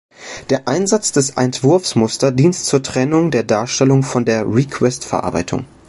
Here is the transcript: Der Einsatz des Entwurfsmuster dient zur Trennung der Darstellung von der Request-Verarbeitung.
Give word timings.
Der 0.49 0.67
Einsatz 0.67 1.11
des 1.11 1.29
Entwurfsmuster 1.29 2.31
dient 2.31 2.55
zur 2.55 2.81
Trennung 2.81 3.29
der 3.29 3.43
Darstellung 3.43 4.01
von 4.01 4.25
der 4.25 4.47
Request-Verarbeitung. 4.47 5.65